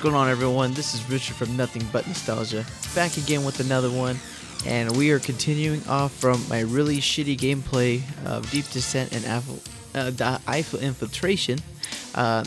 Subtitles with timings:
[0.00, 0.72] What's going on, everyone?
[0.72, 2.64] This is Richard from Nothing But Nostalgia,
[2.94, 4.18] back again with another one,
[4.64, 9.60] and we are continuing off from my really shitty gameplay of Deep Descent and Eiffel,
[9.94, 11.58] uh, Eiffel Infiltration.
[12.14, 12.44] Uh,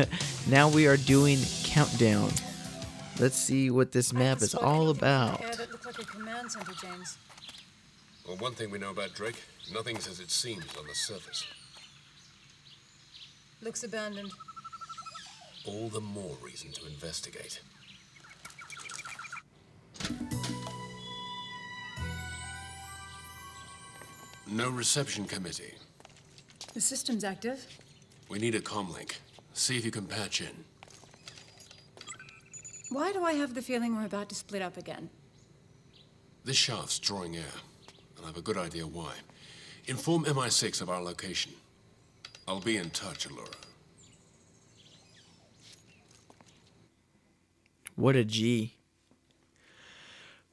[0.48, 2.32] now we are doing Countdown.
[3.20, 5.40] Let's see what this map is all about.
[8.26, 9.40] Well, one thing we know about Drake,
[9.72, 11.46] nothing's as it seems on the surface.
[13.62, 14.32] Looks abandoned.
[15.66, 17.60] All the more reason to investigate.
[24.46, 25.74] No reception committee.
[26.72, 27.66] The system's active.
[28.28, 29.16] We need a comlink.
[29.54, 30.64] See if you can patch in.
[32.90, 35.10] Why do I have the feeling we're about to split up again?
[36.44, 37.54] This shaft's drawing air,
[38.16, 39.14] and I have a good idea why.
[39.86, 41.52] Inform MI6 of our location.
[42.46, 43.65] I'll be in touch, Alura.
[47.96, 48.74] What a G.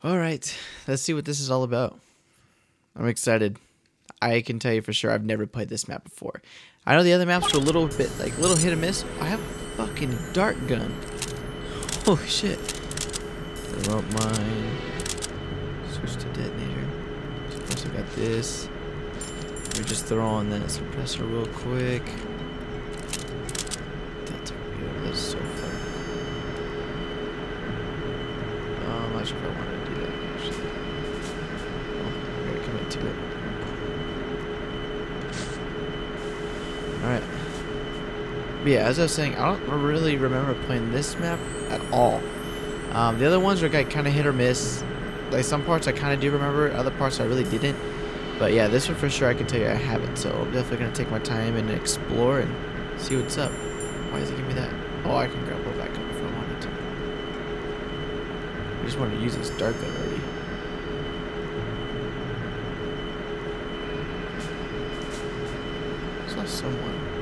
[0.01, 1.99] All right, let's see what this is all about.
[2.95, 3.57] I'm excited.
[4.21, 6.41] I can tell you for sure I've never played this map before.
[6.85, 9.03] I know the other maps were a little bit like little hit and miss.
[9.19, 10.93] I have a fucking dart gun.
[12.07, 12.59] Oh shit.
[13.71, 14.77] Remote mine.
[15.91, 16.87] Switch to detonator.
[17.49, 18.69] Suppressor got this.
[19.77, 22.03] Me just throw on that suppressor real quick.
[38.73, 41.37] Yeah, as I was saying, I don't really remember playing this map
[41.69, 42.19] at all.
[42.93, 44.83] Um, the other ones were kind of hit or miss.
[45.29, 47.77] Like some parts I kind of do remember, other parts I really didn't.
[48.39, 50.15] But yeah, this one for sure I can tell you I haven't.
[50.17, 52.51] So I'm definitely gonna take my time and explore and
[52.99, 53.51] see what's up.
[53.51, 54.73] Why does it give me that?
[55.05, 56.69] Oh, I can grab grapple back up if I wanted to.
[58.81, 60.19] I just want to use this dark gun already.
[66.25, 67.12] I saw someone.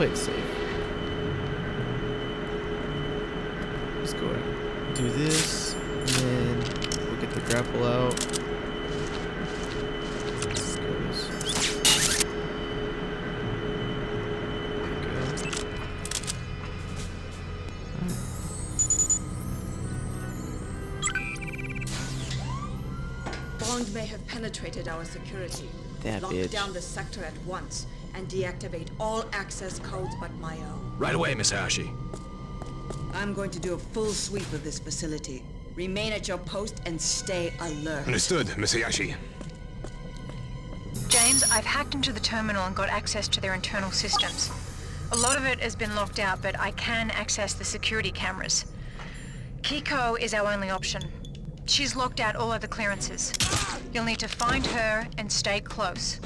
[0.00, 0.48] Let's play it safe.
[3.98, 4.42] Let's go ahead
[4.86, 6.56] and do this, and then
[7.04, 8.14] we'll get the grapple out.
[10.46, 10.82] Let's go.
[14.72, 15.20] There we go.
[23.58, 25.68] Bond may have penetrated our security.
[26.04, 26.50] That Lock bitch.
[26.50, 27.86] down the sector at once
[28.20, 30.94] and deactivate all access codes but my own.
[30.98, 31.90] Right away, Miss Ashi.
[33.14, 35.42] I'm going to do a full sweep of this facility.
[35.74, 38.06] Remain at your post and stay alert.
[38.06, 39.14] Understood, Miss Ashi.
[41.08, 44.50] James, I've hacked into the terminal and got access to their internal systems.
[45.12, 48.66] A lot of it has been locked out, but I can access the security cameras.
[49.62, 51.02] Kiko is our only option.
[51.64, 53.32] She's locked out all other clearances.
[53.94, 56.20] You'll need to find her and stay close.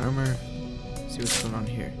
[0.00, 0.36] Armor.
[1.08, 1.92] See what's going on here.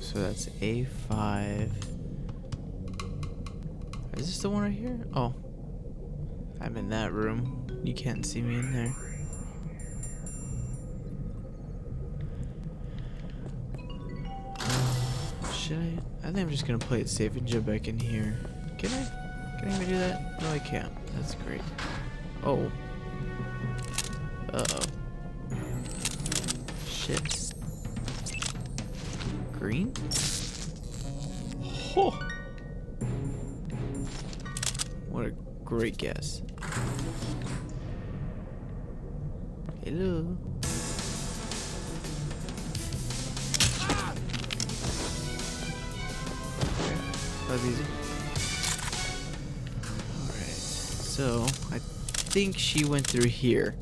[0.00, 1.70] So that's A5.
[4.16, 5.06] Is this the one right here?
[5.12, 5.34] Oh.
[6.60, 7.66] I'm in that room.
[7.82, 8.94] You can't see me in there.
[15.52, 15.98] Should I?
[16.22, 18.38] I think I'm just gonna play it safe and jump back in here.
[18.78, 19.60] Can I?
[19.60, 20.40] Can I even do that?
[20.42, 20.92] No, I can't.
[21.16, 21.60] That's great.
[22.44, 22.70] Oh.
[24.56, 24.80] Uh oh.
[26.88, 27.52] Shit.
[29.52, 29.92] Green?
[31.94, 32.18] Oh.
[35.10, 35.30] What a
[35.62, 36.40] great guess.
[39.84, 40.38] Hello.
[47.46, 47.84] That was easy.
[50.22, 53.74] Alright, so I think she went through here.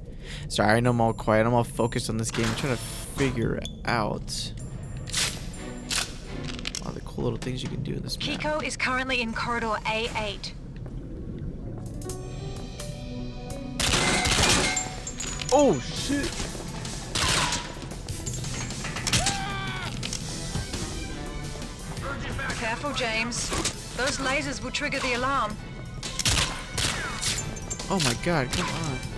[0.48, 1.46] Sorry, I know I'm all quiet.
[1.46, 2.46] I'm all focused on this game.
[2.46, 4.52] I'm trying to figure out
[6.84, 8.40] all the cool little things you can do in this map.
[8.40, 10.52] Kiko is currently in corridor A8.
[15.52, 16.30] Oh shit!
[22.58, 23.50] Careful, James.
[23.96, 25.56] Those lasers will trigger the alarm.
[27.90, 29.13] Oh my god, come on.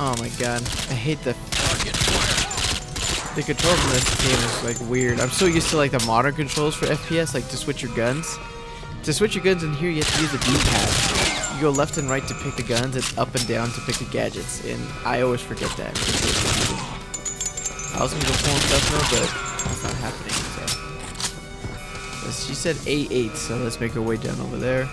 [0.00, 0.62] Oh my god.
[0.90, 1.34] I hate the
[3.34, 5.20] The controls in this game is like weird.
[5.20, 8.38] I'm so used to like the modern controls for FPS, like to switch your guns.
[9.04, 11.54] To switch your guns in here, you have to use the D-pad.
[11.54, 13.96] You go left and right to pick the guns, and up and down to pick
[13.96, 14.64] the gadgets.
[14.64, 15.96] And I always forget that.
[17.94, 19.30] I was gonna go pulling stuff now, but
[19.64, 20.34] that's not happening.
[22.22, 24.88] So she said A8, so let's make our way down over there.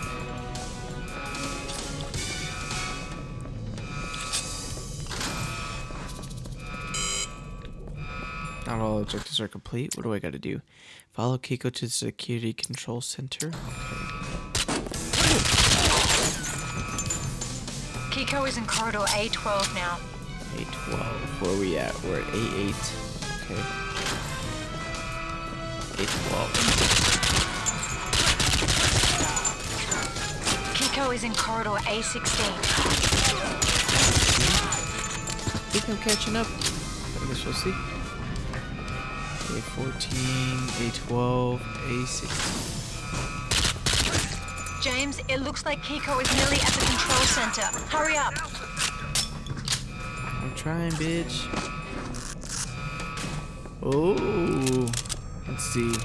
[8.66, 9.96] Not all objectives are complete.
[9.96, 10.62] What do I got to do?
[11.14, 13.52] Follow Kiko to the security control center.
[18.12, 20.00] Kiko is in corridor A12 now.
[20.56, 21.42] A12.
[21.42, 21.94] Where are we at?
[22.04, 22.84] We're at A8.
[23.44, 23.62] Okay.
[26.04, 27.36] A12.
[30.76, 32.40] Kiko is in corridor A16.
[35.54, 36.48] I think I'm catching up.
[36.48, 37.95] I guess we'll see.
[39.56, 40.12] A14,
[40.84, 42.66] A12, A16.
[44.84, 47.62] James, it looks like Kiko is nearly at the control center.
[47.88, 48.34] Hurry up.
[50.44, 51.48] I'm trying, bitch.
[53.82, 54.92] Oh,
[55.48, 55.94] let's see.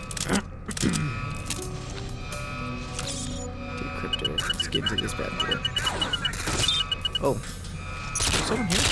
[3.80, 4.38] Decryptor.
[4.46, 5.58] Let's get into this bad boy.
[7.20, 7.36] Oh,
[8.46, 8.89] someone here?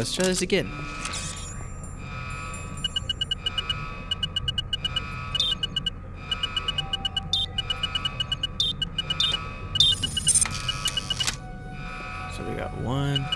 [0.00, 0.66] Let's try this again.
[12.34, 13.26] So we got one.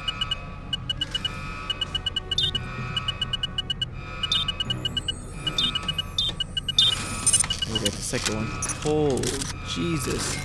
[7.70, 8.49] We got the second one.
[8.87, 9.20] Oh,
[9.69, 10.38] Jesus.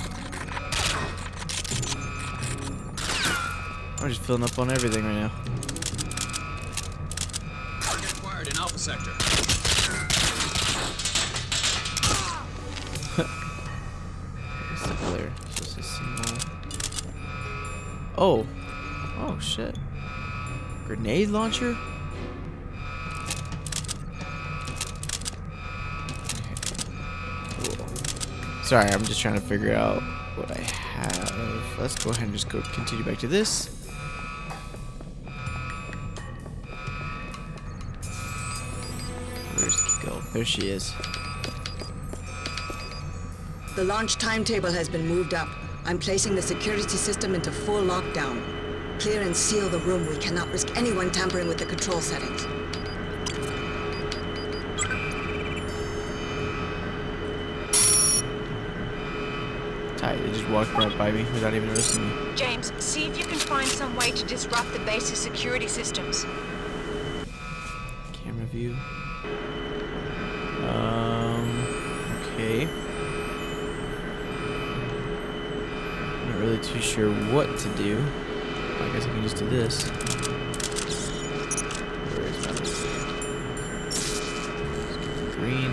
[4.02, 5.79] I'm just filling up on everything right now.
[8.80, 9.12] Sector.
[14.72, 15.32] What's?
[15.54, 15.84] Just a.
[18.18, 18.48] Oh.
[19.18, 19.78] Oh, shit.
[20.86, 21.76] Grenade launcher?
[27.58, 27.86] Cool.
[28.64, 30.02] Sorry, I'm just trying to figure out
[30.38, 31.80] what I have.
[31.80, 33.79] Let's go ahead and just go continue back to this.
[40.40, 40.94] There she is.
[43.76, 45.50] The launch timetable has been moved up.
[45.84, 48.42] I'm placing the security system into full lockdown.
[49.02, 50.08] Clear and seal the room.
[50.08, 52.44] We cannot risk anyone tampering with the control settings.
[60.00, 62.36] Tight, they just walked right by me without even noticing me.
[62.38, 66.24] James, see if you can find some way to disrupt the base's security systems.
[68.14, 68.78] Camera view.
[76.80, 78.02] Too sure what to do.
[78.80, 79.84] I guess I can just do this.
[82.16, 82.52] Where is my
[83.84, 85.72] Let's get the green?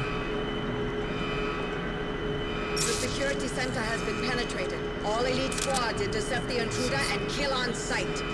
[2.73, 4.81] The security center has been penetrated.
[5.05, 8.25] All elite squads intercept the intruder and kill on sight.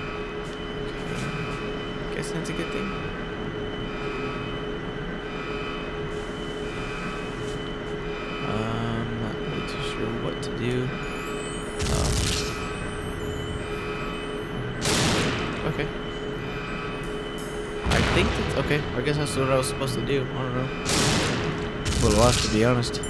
[2.15, 2.91] Guess that's a good thing.
[8.49, 10.89] Um, not really too sure what to do.
[11.93, 12.42] Um,
[15.65, 15.89] okay.
[17.85, 18.81] I think that's okay.
[18.97, 20.23] I guess that's what I was supposed to do.
[20.23, 20.69] I don't know.
[21.85, 23.01] A little lost, to be honest.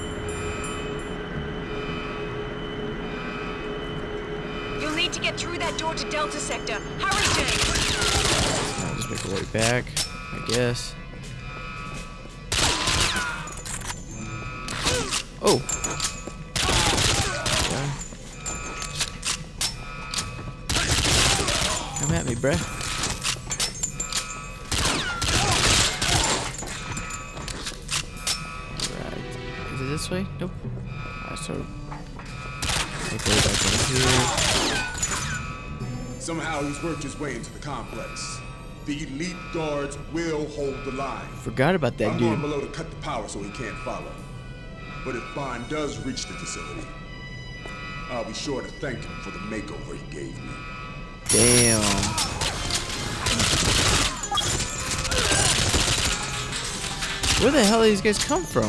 [4.81, 6.75] You'll need to get through that door to Delta Sector.
[6.99, 7.71] Hurry, James.
[8.85, 9.85] I'll just make our way back,
[10.33, 10.95] I guess.
[22.43, 22.59] Bruh.
[28.99, 29.75] Right.
[29.75, 30.27] Is it this way?
[30.41, 30.51] Nope.
[31.25, 31.55] Alright, so
[33.13, 34.25] make our way back in here.
[36.19, 38.41] Somehow he's worked his way into the complex.
[38.87, 41.29] The elite guards will hold the line.
[41.43, 42.29] Forgot about that I'm dude.
[42.31, 44.13] going below to cut the power so he can't follow.
[45.05, 46.87] But if Bond does reach the facility,
[48.11, 50.51] I'll be sure to thank him for the makeover he gave me.
[51.29, 52.32] Damn.
[57.43, 58.63] Where the hell do these guys come from?
[58.63, 58.67] A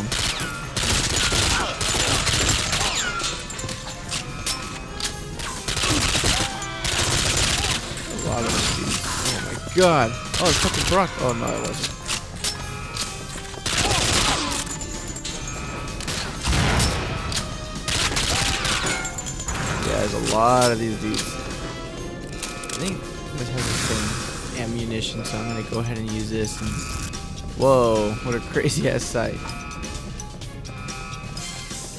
[8.27, 8.97] lot of these.
[9.29, 10.09] Oh my god.
[10.41, 11.11] Oh, it's fucking Brock.
[11.19, 11.93] Oh no, it wasn't.
[19.87, 21.21] Yeah, there's a lot of these dudes.
[21.21, 22.99] I think
[23.37, 26.59] this has the same ammunition, so I'm gonna go ahead and use this.
[26.59, 27.12] And
[27.57, 29.37] whoa, what a crazy ass sight!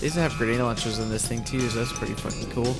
[0.00, 2.76] They used to have grenade launchers in this thing too, so that's pretty fucking cool.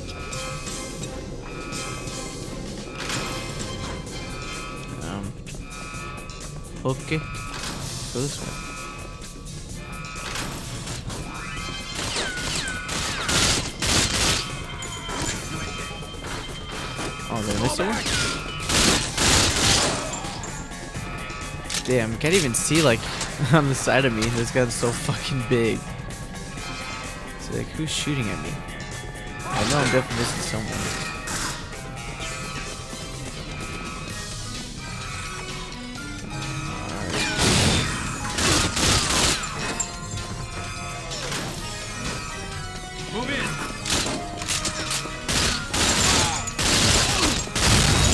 [5.09, 5.33] Um,
[6.85, 8.65] okay, go this way.
[17.31, 17.79] Oh, did I miss
[18.19, 18.24] one?
[21.85, 23.01] Damn, I can't even see like
[23.53, 24.23] on the side of me.
[24.23, 25.79] This gun's so fucking big.
[27.41, 28.51] So like, who's shooting at me?
[29.45, 30.71] I know I'm definitely missing someone.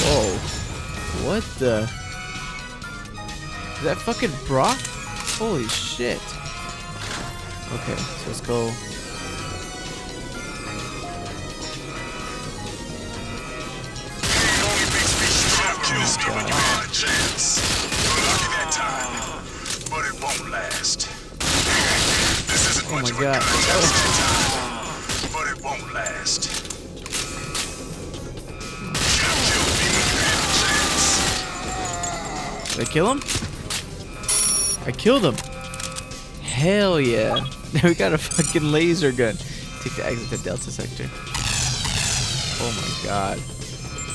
[0.02, 1.28] Whoa.
[1.28, 1.99] What the?
[3.80, 4.76] Is that fucking Brock?
[5.38, 6.20] Holy shit.
[7.72, 8.70] Okay, so let's go.
[22.92, 23.40] Oh my god.
[25.32, 26.50] But it won't last.
[32.76, 33.49] Did I kill him?
[34.86, 35.34] I killed him.
[36.42, 37.44] Hell yeah.
[37.74, 39.36] Now we got a fucking laser gun.
[39.82, 41.08] Take the exit to Delta Sector.
[42.62, 43.38] Oh my god.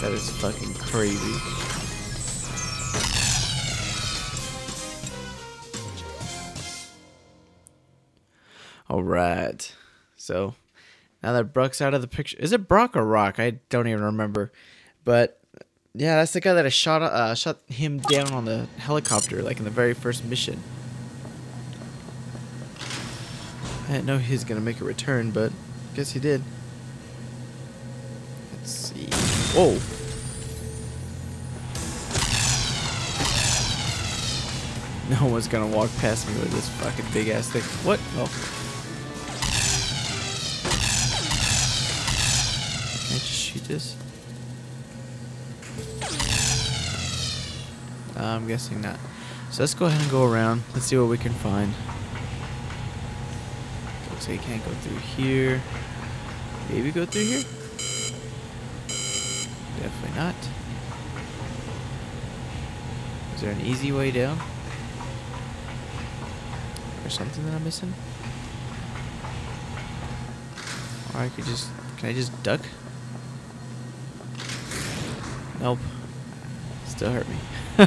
[0.01, 1.39] That is fucking crazy.
[8.89, 9.73] Alright.
[10.15, 10.55] So,
[11.23, 12.37] now that Brock's out of the picture.
[12.39, 13.39] Is it Brock or Rock?
[13.39, 14.51] I don't even remember.
[15.03, 15.39] But
[15.97, 19.59] yeah, that's the guy that I shot uh, shot him down on the helicopter, like
[19.59, 20.61] in the very first mission.
[23.87, 25.53] I didn't know he was gonna make a return, but
[25.95, 26.43] guess he did.
[28.57, 29.07] Let's see.
[29.57, 29.79] Whoa.
[35.07, 37.61] No one's gonna walk past me with this fucking big ass thing.
[37.85, 37.99] What?
[38.15, 38.25] Oh.
[43.05, 43.95] Can I just shoot this?
[48.17, 48.99] I'm guessing not.
[49.51, 50.63] So let's go ahead and go around.
[50.73, 51.73] Let's see what we can find.
[54.11, 55.61] Looks like you can't go through here.
[56.69, 57.43] Maybe go through here?
[59.81, 60.35] Definitely not.
[63.35, 64.39] Is there an easy way down?
[67.03, 67.93] Or something that I'm missing?
[71.13, 71.69] Or I could just...
[71.97, 72.61] Can I just duck?
[75.65, 75.79] Nope.
[76.85, 77.35] Still hurt me.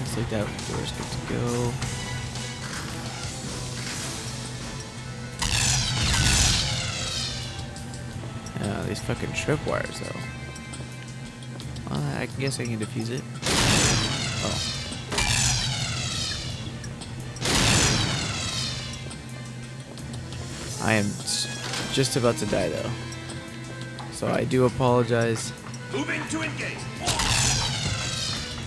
[0.00, 1.72] Looks like that door's good to go.
[8.88, 10.20] These fucking tripwires though.
[11.90, 13.22] Well, I guess I can defuse it.
[14.42, 14.85] Oh.
[20.86, 21.06] I am
[21.92, 22.90] just about to die though.
[24.12, 25.52] So I do apologize.
[25.92, 26.78] Moving to engage.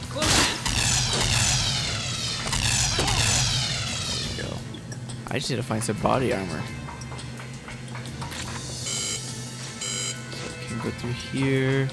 [0.10, 0.28] Close
[4.36, 4.58] There we go.
[5.32, 6.62] I just need to find some body armor.
[10.36, 11.88] So I can go through here.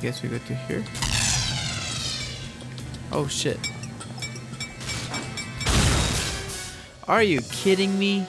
[0.00, 0.84] Guess we go through here.
[3.10, 3.58] Oh shit.
[7.08, 8.28] Are you kidding me?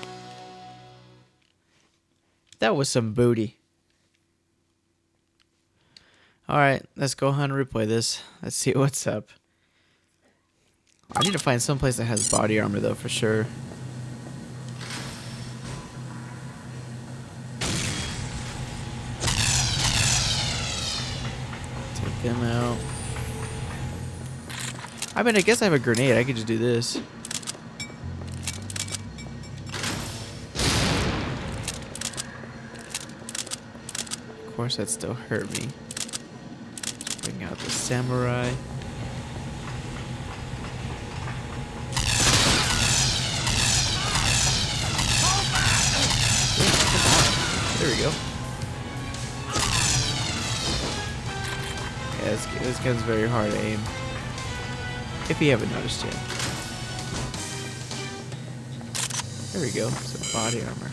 [2.60, 3.58] That was some booty.
[6.48, 8.22] Alright, let's go ahead and replay this.
[8.44, 9.30] Let's see what's up.
[11.16, 13.46] I need to find some place that has body armor though for sure.
[21.96, 22.78] Take them out.
[25.16, 26.18] I mean, I guess I have a grenade.
[26.18, 27.00] I could just do this.
[34.56, 35.68] Of course, that still hurt me.
[35.68, 38.46] Let's bring out the samurai.
[47.80, 48.14] There we go.
[52.18, 53.82] Yeah, this, this gun's very hard to aim.
[55.30, 56.14] If you haven't noticed yet.
[59.52, 59.90] There we go.
[59.90, 60.92] Some body armor.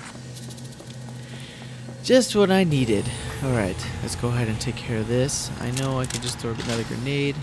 [2.02, 3.08] Just what I needed.
[3.44, 5.50] Alright, let's go ahead and take care of this.
[5.60, 7.34] I know I can just throw another grenade.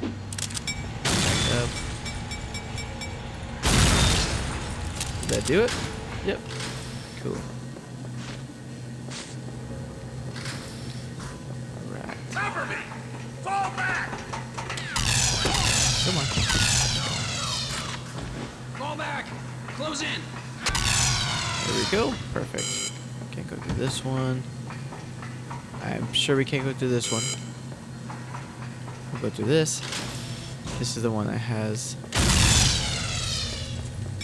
[0.00, 1.68] Back up.
[5.20, 5.74] Did that do it?
[6.24, 6.40] Yep.
[7.22, 7.36] Cool.
[11.92, 12.16] Alright.
[12.32, 12.76] Cover me!
[13.42, 14.08] Fall back!
[16.06, 16.24] Come on.
[18.78, 19.26] Fall back!
[19.76, 20.20] Close in!
[21.66, 22.14] There we go.
[22.32, 22.92] Perfect.
[23.32, 24.42] Can't go through this one.
[26.20, 27.22] Sure we can't go through this one.
[29.10, 29.80] We'll go through this.
[30.78, 31.96] This is the one that has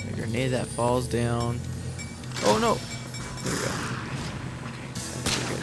[0.07, 1.59] a grenade that falls down.
[2.45, 2.75] Oh no!
[3.43, 3.71] There we go.
[4.77, 5.63] Okay, that's good.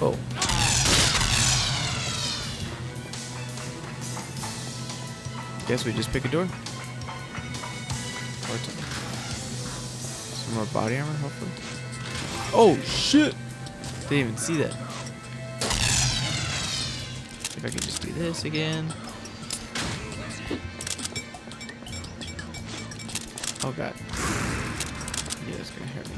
[0.00, 0.16] Whoa.
[5.68, 6.48] Guess we just pick a door.
[10.32, 11.50] Some more body armor, hopefully.
[12.54, 13.34] Oh shit!
[14.10, 14.72] Didn't even see that.
[17.56, 18.92] If I can just do this again.
[23.62, 23.94] Oh god.
[25.46, 26.16] Yeah, it's gonna hurt me.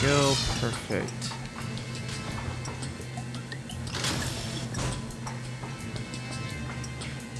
[0.00, 1.37] Go perfect.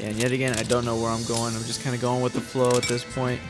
[0.00, 1.54] And yet again, I don't know where I'm going.
[1.54, 3.40] I'm just kind of going with the flow at this point.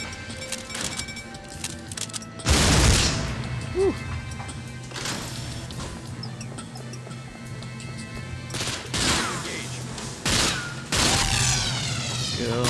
[12.38, 12.62] Go.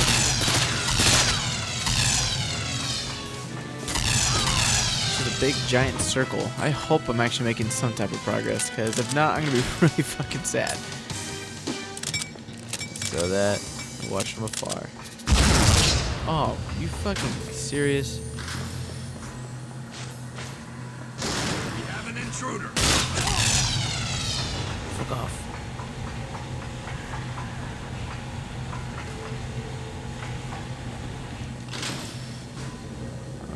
[5.15, 6.51] This a big giant circle.
[6.59, 9.63] I hope I'm actually making some type of progress, because if not, I'm gonna be
[9.81, 10.77] really fucking sad.
[13.09, 13.59] So that
[14.05, 14.87] I watch from afar.
[16.31, 18.21] Oh, you fucking serious?
[21.75, 22.69] We have an intruder!
[24.99, 25.33] Fuck off.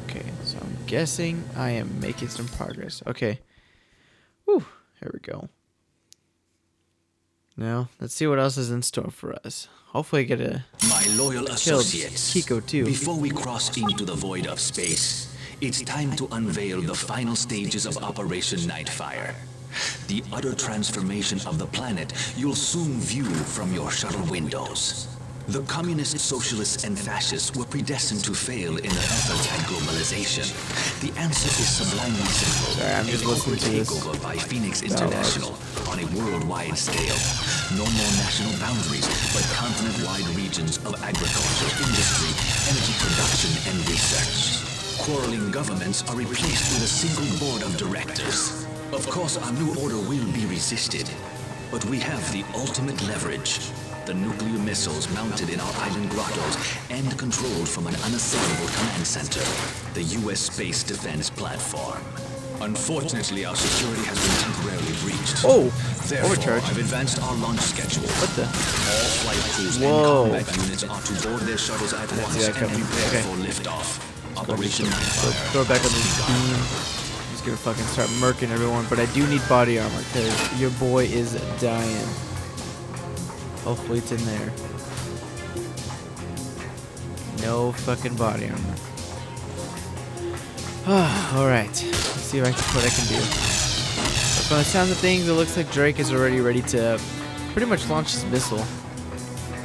[0.05, 3.03] Okay, so I'm guessing I am making some progress.
[3.07, 3.39] Okay.
[4.47, 4.65] Whew,
[4.99, 5.51] here we go.
[7.57, 9.69] Now, let's see what else is in store for us.
[9.89, 12.85] Hopefully I get a My loyal associates, Kiko too.
[12.87, 17.85] before we cross into the void of space, it's time to unveil the final stages
[17.85, 19.35] of Operation Nightfire.
[20.09, 25.09] The utter transformation of the planet you'll soon view from your shuttle windows.
[25.49, 30.47] The communists, socialists, and fascists were predestined to fail in their efforts at globalization.
[31.03, 32.79] The answer is sublimely simple.
[32.79, 34.83] Sorry, I'm just listening to this takeover by Phoenix.
[34.83, 35.59] International
[35.91, 37.19] on a worldwide scale.
[37.75, 39.03] No more national boundaries,
[39.35, 42.31] but continent-wide regions of agriculture, industry,
[42.71, 44.63] energy production, and research.
[45.03, 48.65] Quarreling governments are replaced with a single board of directors.
[48.93, 51.11] Of course, our new order will be resisted,
[51.73, 53.59] but we have the ultimate leverage.
[54.07, 56.57] The nuclear missiles mounted in our island grottos
[56.91, 59.41] and controlled from an unassailable command center,
[59.95, 60.41] the U.S.
[60.41, 62.03] Space Defense Platform.
[62.61, 65.43] Unfortunately, our security has been temporarily breached.
[65.45, 65.71] Oh,
[66.07, 66.63] Therefore, overcharge.
[66.65, 68.03] I've advanced our launch schedule.
[68.19, 68.43] What the?
[68.43, 70.25] All flight crews Whoa.
[70.35, 73.23] and combat units are to board their shuttles at once that and prepare Okay.
[73.23, 73.99] for liftoff.
[74.37, 75.53] Operation Nightfire.
[75.53, 76.59] throw it back on this beam.
[77.31, 81.05] He's gonna fucking start murking everyone, but I do need body armor because your boy
[81.05, 82.07] is dying.
[83.65, 84.53] Hopefully it's in there.
[87.43, 88.75] No fucking body armor.
[91.35, 91.69] Alright.
[91.69, 93.19] Let's see if I can, what I can do.
[93.19, 97.01] But from the sounds of things, it looks like Drake is already ready to
[97.53, 98.65] pretty much launch his missile.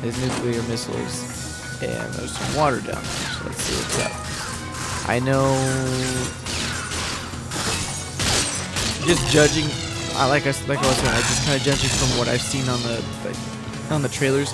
[0.02, 1.82] His nuclear missiles.
[1.82, 5.10] And there's some water down there, so let's see what's up.
[5.10, 5.54] I know.
[9.08, 9.66] Just judging,
[10.18, 12.42] I like I like I was saying, I just kind of judging from what I've
[12.42, 13.57] seen on the like,
[13.90, 14.54] on the trailers.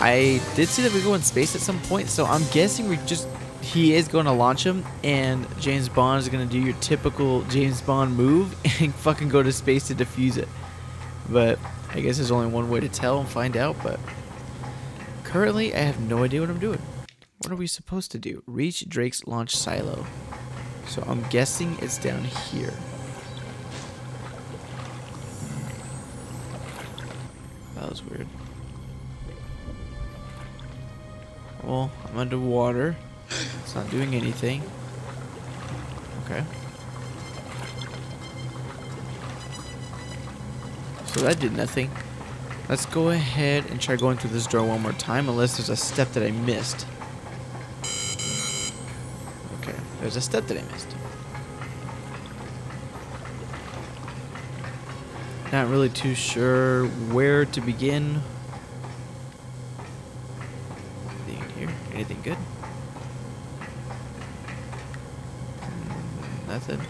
[0.00, 2.96] I did see that we go in space at some point, so I'm guessing we
[3.06, 3.28] just
[3.60, 7.42] he is going to launch him, and James Bond is going to do your typical
[7.44, 10.48] James Bond move and fucking go to space to defuse it.
[11.30, 11.58] But
[11.90, 13.76] I guess there's only one way to tell and find out.
[13.82, 13.98] But
[15.22, 16.82] currently, I have no idea what I'm doing.
[17.38, 18.42] What are we supposed to do?
[18.46, 20.06] Reach Drake's launch silo.
[20.86, 22.74] So I'm guessing it's down here.
[27.74, 28.28] That was weird.
[31.66, 32.96] Well, I'm underwater.
[33.30, 34.62] It's not doing anything.
[36.24, 36.44] Okay.
[41.06, 41.90] So that did nothing.
[42.68, 45.76] Let's go ahead and try going through this door one more time, unless there's a
[45.76, 46.86] step that I missed.
[49.60, 50.88] Okay, there's a step that I missed.
[55.52, 58.22] Not really too sure where to begin.
[61.28, 61.70] Anything in here?
[62.04, 62.38] Anything good?
[65.62, 66.80] Mm, Nothing.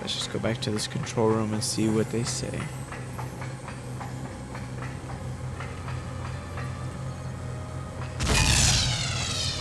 [0.00, 2.58] Let's just go back to this control room and see what they say.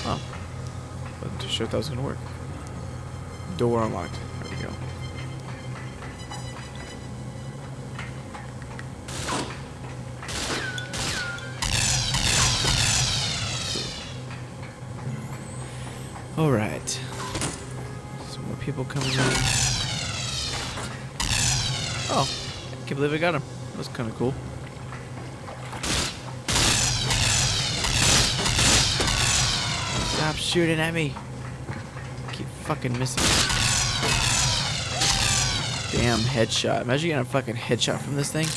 [0.05, 0.21] Oh.
[1.21, 2.17] Wasn't too sure if that was gonna work.
[3.57, 4.17] Door unlocked.
[4.43, 4.69] There we go.
[16.41, 16.99] Alright.
[18.29, 19.19] Some more people coming in.
[22.09, 23.43] Oh, I can't believe I got him.
[23.69, 24.33] That was kind of cool.
[30.15, 31.13] Stop shooting at me.
[32.31, 33.21] Keep fucking missing.
[35.91, 36.81] Damn headshot.
[36.81, 38.47] Imagine getting a fucking headshot from this thing.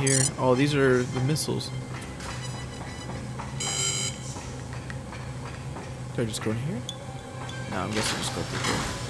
[0.00, 0.22] Here.
[0.38, 1.70] Oh, these are the missiles.
[6.16, 6.80] Do I just go in here?
[7.70, 9.00] No, I'm guessing just go through here.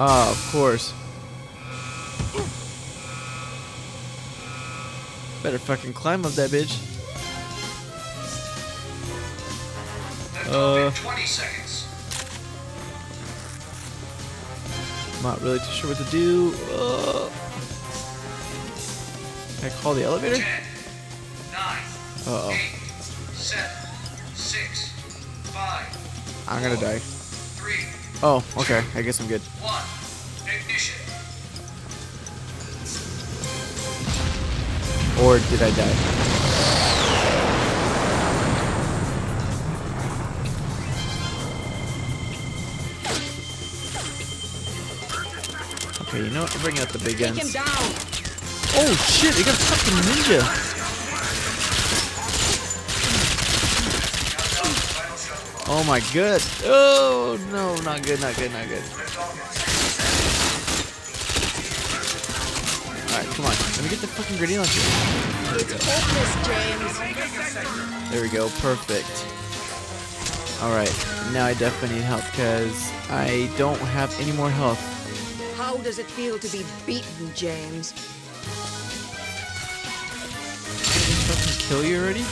[0.00, 0.92] Ah, of course.
[5.42, 6.78] Better fucking climb up that bitch.
[10.50, 11.57] Uh, 20 seconds.
[15.22, 16.54] Not really too sure what to do.
[16.72, 17.28] Uh,
[19.60, 20.36] can I call the elevator?
[20.36, 20.44] 10,
[21.52, 21.62] 9,
[22.26, 22.50] Uh oh.
[22.50, 22.58] 8,
[23.34, 23.70] 7,
[24.34, 24.92] 6,
[25.52, 26.98] 5, I'm gonna die.
[26.98, 27.74] 3,
[28.22, 28.82] Oh, okay.
[28.94, 29.40] I guess I'm good.
[29.40, 29.82] 1.
[30.54, 30.94] Ignition.
[35.24, 36.27] Or did I die?
[46.18, 46.52] Okay, you know what?
[46.52, 47.54] I'm bringing out the big Take guns.
[48.74, 49.34] Oh shit!
[49.38, 50.42] They got a fucking ninja.
[55.70, 56.42] Oh my god.
[56.64, 58.82] Oh no, not good, not good, not good.
[63.12, 63.54] Alright, come on.
[63.54, 64.82] Let me get the fucking grenade launcher.
[65.54, 66.34] Hopeless.
[68.10, 69.24] There we go, perfect.
[70.64, 70.92] Alright,
[71.32, 74.97] now I definitely need help because I don't have any more health.
[75.78, 77.92] How does it feel to be beaten, James?
[77.92, 78.00] Did
[80.82, 82.24] I fucking kill you already?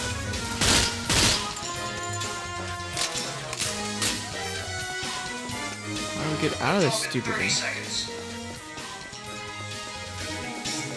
[6.11, 7.51] How do we get out of this stupid thing?
[7.51, 8.11] seconds.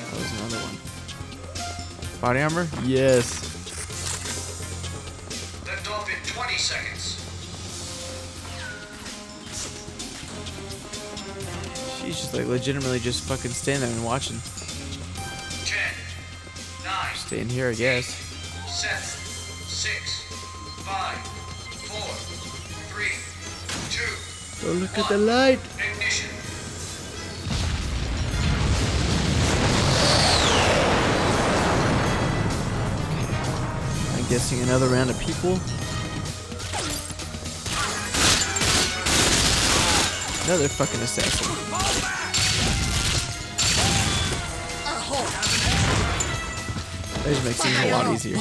[0.09, 2.19] That was another one.
[2.19, 2.67] Body armor?
[2.83, 3.48] Yes.
[12.29, 14.37] Just like legitimately just fucking standing there and watching.
[15.65, 15.77] 10,
[16.85, 18.05] 9, Staying here, I guess.
[18.67, 18.97] 7,
[19.67, 20.23] 6,
[20.85, 21.17] 5,
[21.87, 21.97] 4,
[22.93, 23.05] 3,
[24.61, 25.59] 2, Oh, look at the light.
[25.79, 26.29] ignition.
[34.15, 35.59] I'm guessing another round of people.
[40.45, 41.88] Another fucking assassin.
[47.29, 48.37] That makes things a lot easier.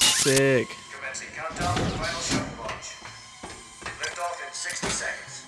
[0.00, 0.76] Sick.
[0.92, 2.96] Commencing countdown to final shuttle launch.
[4.00, 5.46] Lift off in 60 seconds.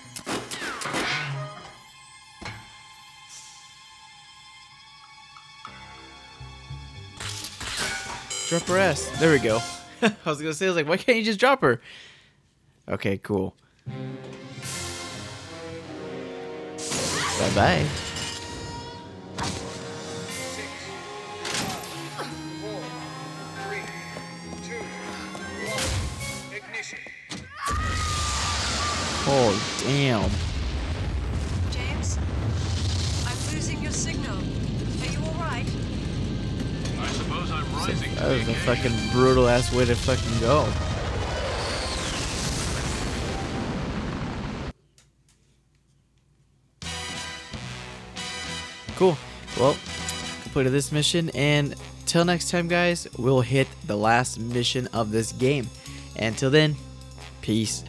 [8.47, 9.11] Drop her ass.
[9.19, 9.59] There we go.
[10.01, 11.81] I was gonna say, I was like, why can't you just drop her?
[12.87, 13.53] Okay, cool.
[17.37, 17.85] Bye bye.
[29.31, 30.31] Oh, damn.
[31.69, 32.17] James,
[33.27, 34.37] I'm losing losing your signal.
[34.37, 35.67] Are you alright?
[36.97, 38.15] I suppose I'm rising.
[38.15, 40.67] That was a fucking brutal ass way to fucking go.
[48.95, 49.15] Cool.
[49.59, 49.77] Well,
[50.41, 51.75] completed this mission, and
[52.07, 55.69] till next time, guys, we'll hit the last mission of this game.
[56.15, 56.75] And till then,
[57.41, 57.83] peace